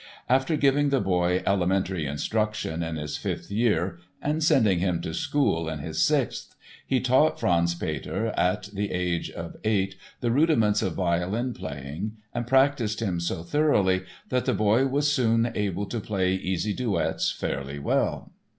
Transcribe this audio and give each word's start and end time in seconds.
After 0.27 0.55
giving 0.57 0.89
the 0.89 0.99
boy 0.99 1.43
"elementary 1.45 2.07
instruction" 2.07 2.81
in 2.81 2.95
his 2.95 3.17
fifth 3.17 3.51
year 3.51 3.99
and 4.19 4.43
sending 4.43 4.79
him 4.79 4.99
to 5.01 5.13
school 5.13 5.69
in 5.69 5.77
his 5.77 6.01
sixth 6.03 6.55
he 6.87 6.99
taught 6.99 7.39
Franz 7.39 7.75
Peter 7.75 8.33
at 8.35 8.63
the 8.73 8.89
age 8.91 9.29
of 9.29 9.57
eight 9.63 9.93
the 10.19 10.31
rudiments 10.31 10.81
of 10.81 10.95
violin 10.95 11.53
playing 11.53 12.13
and 12.33 12.47
practised 12.47 12.99
him 12.99 13.19
so 13.19 13.43
thoroughly 13.43 14.01
that 14.29 14.45
the 14.45 14.55
boy 14.55 14.87
was 14.87 15.13
"soon 15.13 15.51
able 15.53 15.85
to 15.85 15.99
play 15.99 16.33
easy 16.33 16.73
duets 16.73 17.31
fairly 17.31 17.77
well." 17.77 18.31